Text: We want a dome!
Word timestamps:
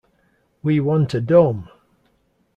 We 0.63 0.79
want 0.79 1.13
a 1.13 1.21
dome! 1.21 1.69